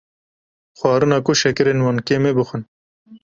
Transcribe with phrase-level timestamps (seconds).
[0.79, 2.63] Xwarina ku şekîrên wan kêm e bixwin,.